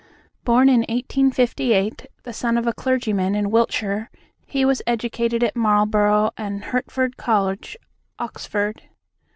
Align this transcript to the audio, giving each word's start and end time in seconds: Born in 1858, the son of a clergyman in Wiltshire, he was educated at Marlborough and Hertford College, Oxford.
Born 0.43 0.67
in 0.67 0.79
1858, 0.79 2.07
the 2.23 2.33
son 2.33 2.57
of 2.57 2.65
a 2.65 2.73
clergyman 2.73 3.35
in 3.35 3.51
Wiltshire, 3.51 4.09
he 4.47 4.65
was 4.65 4.81
educated 4.87 5.43
at 5.43 5.55
Marlborough 5.55 6.31
and 6.37 6.63
Hertford 6.63 7.17
College, 7.17 7.77
Oxford. 8.17 8.81